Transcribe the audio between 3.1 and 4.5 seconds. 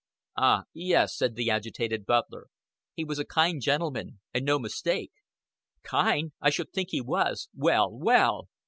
a kind gentleman, and